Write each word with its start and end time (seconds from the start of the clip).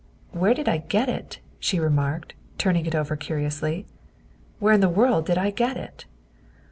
"Where 0.31 0.55
did 0.55 0.67
I 0.67 0.77
get 0.77 1.09
it?" 1.09 1.37
she 1.59 1.79
remarked, 1.79 2.33
turning 2.57 2.87
it 2.87 2.95
over 2.95 3.15
curiously," 3.15 3.85
where 4.59 4.73
in 4.73 4.81
the 4.81 4.89
world 4.89 5.27
did 5.27 5.37
I 5.37 5.51
get 5.51 5.77
it?" 5.77 6.05